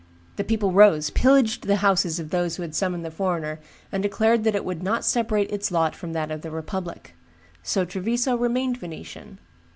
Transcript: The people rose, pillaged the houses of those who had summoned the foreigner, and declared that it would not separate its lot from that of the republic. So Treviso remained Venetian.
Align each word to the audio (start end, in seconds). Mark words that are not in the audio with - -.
The 0.37 0.43
people 0.43 0.71
rose, 0.71 1.11
pillaged 1.11 1.67
the 1.67 1.75
houses 1.75 2.19
of 2.19 2.31
those 2.31 2.55
who 2.55 2.63
had 2.63 2.73
summoned 2.73 3.05
the 3.05 3.11
foreigner, 3.11 3.59
and 3.91 4.01
declared 4.01 4.43
that 4.45 4.55
it 4.55 4.65
would 4.65 4.81
not 4.81 5.05
separate 5.05 5.51
its 5.51 5.69
lot 5.69 5.95
from 5.95 6.13
that 6.13 6.31
of 6.31 6.41
the 6.41 6.49
republic. 6.49 7.13
So 7.61 7.85
Treviso 7.85 8.35
remained 8.35 8.77
Venetian. 8.77 9.37